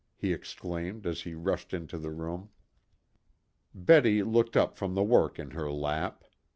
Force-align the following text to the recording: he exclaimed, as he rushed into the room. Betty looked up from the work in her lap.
he 0.15 0.33
exclaimed, 0.33 1.05
as 1.05 1.21
he 1.21 1.35
rushed 1.35 1.75
into 1.75 1.95
the 1.99 2.09
room. 2.09 2.49
Betty 3.75 4.23
looked 4.23 4.57
up 4.57 4.75
from 4.75 4.95
the 4.95 5.03
work 5.03 5.37
in 5.37 5.51
her 5.51 5.71
lap. 5.71 6.23